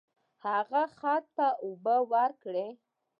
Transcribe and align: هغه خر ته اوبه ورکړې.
هغه 0.45 0.81
خر 0.97 1.21
ته 1.35 1.47
اوبه 1.63 1.95
ورکړې. 2.11 2.67